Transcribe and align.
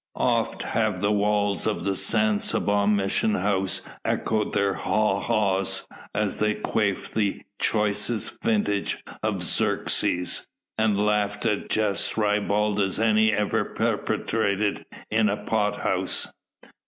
Oft 0.15 0.63
have 0.63 0.99
the 0.99 1.11
walls 1.11 1.67
of 1.67 1.83
the 1.83 1.93
San 1.95 2.39
Saba 2.39 2.87
mission 2.87 3.35
house 3.35 3.81
echoed 4.03 4.51
their 4.51 4.73
"ha, 4.73 5.19
ha!" 5.19 5.63
as 6.15 6.39
they 6.39 6.55
quaffed 6.55 7.13
the 7.13 7.43
choicest 7.59 8.41
vintage 8.41 9.03
of 9.21 9.43
Xeres, 9.43 10.47
and 10.75 10.99
laughed 11.05 11.45
at 11.45 11.69
jests 11.69 12.17
ribald 12.17 12.79
as 12.79 12.97
any 12.97 13.31
ever 13.31 13.63
perpetrated 13.63 14.87
in 15.11 15.29
a 15.29 15.37
pot 15.37 15.81
house. 15.81 16.27